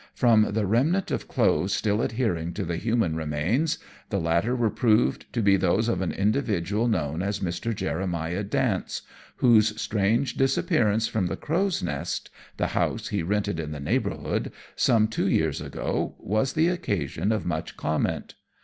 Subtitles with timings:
[0.15, 3.77] From the remnant of clothes still adhering to the human remains,
[4.09, 7.71] the latter were proved to be those of an individual known as Mr.
[7.75, 9.03] Jeremiah Dance,
[9.35, 15.07] whose strange disappearance from the Crow's Nest the house he rented in the neighbourhood some
[15.07, 18.33] two years ago, was the occasion of much comment.